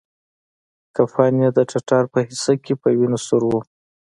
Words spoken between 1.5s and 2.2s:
د ټټر په